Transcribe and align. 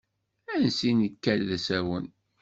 Ansi 0.55 0.89
nekka 0.99 1.33
d 1.47 1.49
asawen. 1.55 2.07